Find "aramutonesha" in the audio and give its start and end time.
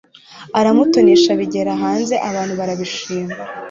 0.59-1.31